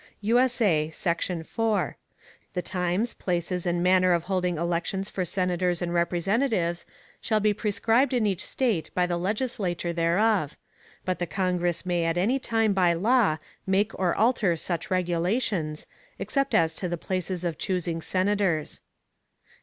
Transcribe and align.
[USA] 0.21 0.89
Section 0.89 1.43
4. 1.43 1.95
The 2.55 2.61
Times, 2.63 3.13
Places 3.13 3.67
and 3.67 3.83
Manner 3.83 4.13
of 4.13 4.23
holding 4.23 4.57
Elections 4.57 5.09
for 5.09 5.23
Senators 5.23 5.79
and 5.79 5.93
Representatives, 5.93 6.87
shall 7.21 7.39
be 7.39 7.53
prescribed 7.53 8.11
in 8.11 8.25
each 8.25 8.43
State 8.43 8.89
by 8.95 9.05
the 9.05 9.17
Legislature 9.17 9.93
thereof: 9.93 10.57
but 11.05 11.19
the 11.19 11.27
Congress 11.27 11.85
may 11.85 12.03
at 12.05 12.17
any 12.17 12.39
time 12.39 12.73
by 12.73 12.93
Law 12.93 13.37
make 13.67 13.93
or 13.99 14.15
alter 14.15 14.57
such 14.57 14.89
Regulations, 14.89 15.85
except 16.17 16.55
as 16.55 16.73
to 16.77 16.89
the 16.89 16.97
places 16.97 17.43
of 17.43 17.59
chusing 17.59 18.01
Senators. 18.01 18.81